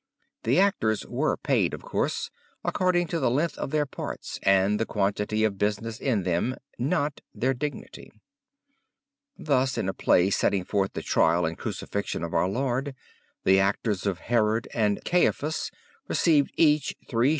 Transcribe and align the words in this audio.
The 0.41 0.57
actors 0.59 1.05
were 1.05 1.37
paid, 1.37 1.75
of 1.75 1.83
course, 1.83 2.31
according 2.63 3.05
to 3.09 3.19
the 3.19 3.29
length 3.29 3.55
of 3.59 3.69
their 3.69 3.85
parts 3.85 4.39
and 4.41 4.83
quantity 4.87 5.43
of 5.43 5.59
business 5.59 5.99
in 5.99 6.23
them, 6.23 6.55
not 6.79 7.21
their 7.35 7.53
dignity. 7.53 8.11
Thus 9.37 9.77
in 9.77 9.87
a 9.87 9.93
play 9.93 10.31
setting 10.31 10.63
forth 10.63 10.93
the 10.93 11.03
Trial 11.03 11.45
and 11.45 11.55
Crucifixion 11.55 12.23
of 12.23 12.33
our 12.33 12.49
Lord, 12.49 12.95
the 13.43 13.59
actors 13.59 14.07
of 14.07 14.17
Herod 14.21 14.67
and 14.73 15.05
Caiaphas 15.05 15.69
received 16.07 16.49
each 16.57 16.95
3s. 17.07 17.11
4d. 17.11 17.29